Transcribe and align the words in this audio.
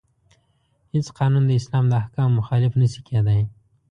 هیڅ 0.93 1.07
قانون 1.19 1.43
د 1.47 1.51
اسلام 1.59 1.85
د 1.87 1.93
احکامو 2.01 2.37
مخالف 2.39 2.71
نشي 2.81 3.01
کیدای. 3.07 3.41